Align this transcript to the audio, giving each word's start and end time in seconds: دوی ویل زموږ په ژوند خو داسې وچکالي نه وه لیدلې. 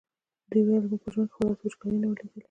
دوی 0.49 0.61
ویل 0.65 0.83
زموږ 0.87 1.01
په 1.03 1.09
ژوند 1.13 1.31
خو 1.33 1.39
داسې 1.49 1.63
وچکالي 1.65 1.97
نه 2.01 2.07
وه 2.07 2.15
لیدلې. 2.17 2.39